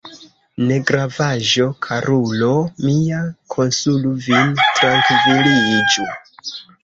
Negravaĵo, 0.69 1.65
karulo 1.87 2.49
mia, 2.87 3.19
konsolu 3.55 4.15
vin, 4.29 4.57
trankviliĝu. 4.79 6.09